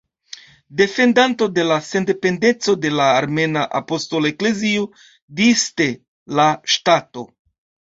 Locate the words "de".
1.57-1.65, 2.87-2.93